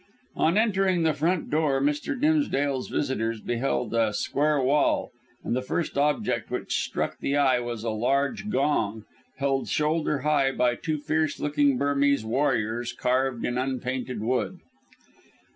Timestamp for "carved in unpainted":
12.93-14.21